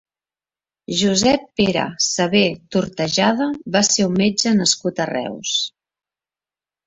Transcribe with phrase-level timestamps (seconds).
[0.99, 2.41] Josep Pere Savé
[2.75, 5.53] Tortajada va ser un metge nascut a Reus.